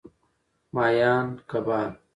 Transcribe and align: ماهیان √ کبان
ماهیان 0.73 1.25
√ 1.37 1.39
کبان 1.49 1.89